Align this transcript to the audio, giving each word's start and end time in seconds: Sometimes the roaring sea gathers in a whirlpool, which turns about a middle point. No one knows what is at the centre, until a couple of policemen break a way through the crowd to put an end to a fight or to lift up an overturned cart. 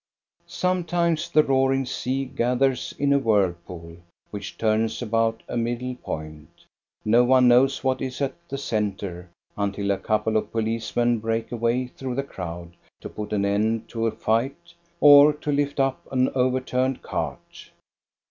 Sometimes 0.47 1.29
the 1.29 1.43
roaring 1.43 1.85
sea 1.85 2.25
gathers 2.25 2.91
in 2.97 3.13
a 3.13 3.19
whirlpool, 3.19 3.97
which 4.31 4.57
turns 4.57 4.99
about 4.99 5.43
a 5.47 5.55
middle 5.55 5.93
point. 5.93 6.65
No 7.05 7.23
one 7.23 7.47
knows 7.47 7.83
what 7.83 8.01
is 8.01 8.19
at 8.19 8.33
the 8.49 8.57
centre, 8.57 9.29
until 9.55 9.91
a 9.91 9.99
couple 9.99 10.37
of 10.37 10.51
policemen 10.51 11.19
break 11.19 11.51
a 11.51 11.55
way 11.55 11.85
through 11.85 12.15
the 12.15 12.23
crowd 12.23 12.71
to 13.01 13.09
put 13.09 13.31
an 13.31 13.45
end 13.45 13.89
to 13.89 14.07
a 14.07 14.11
fight 14.11 14.73
or 14.99 15.33
to 15.33 15.51
lift 15.51 15.79
up 15.79 16.01
an 16.11 16.29
overturned 16.29 17.03
cart. 17.03 17.69